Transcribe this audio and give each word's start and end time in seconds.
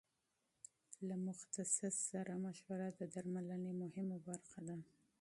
له 1.07 1.15
متخصص 1.25 1.95
سره 2.11 2.33
مشوره 2.45 2.87
د 2.99 3.01
درملنې 3.13 3.73
مهمه 3.81 4.17
برخه 4.27 4.59
ده. 4.67 4.75